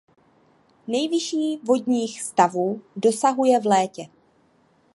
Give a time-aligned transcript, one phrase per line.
[0.87, 4.05] Nejvyšší vodních stavů dosahuje v létě.